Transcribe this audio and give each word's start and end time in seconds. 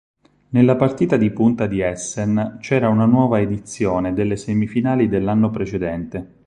Nella 0.49 0.75
partita 0.77 1.15
di 1.15 1.29
punta 1.29 1.67
di 1.67 1.79
Essen 1.79 2.57
c'era 2.59 2.89
una 2.89 3.05
nuova 3.05 3.39
edizione 3.39 4.13
delle 4.15 4.35
semifinali 4.35 5.07
dell'anno 5.07 5.51
precedente. 5.51 6.39